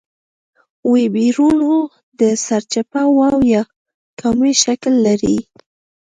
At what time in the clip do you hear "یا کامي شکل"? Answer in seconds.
3.53-4.93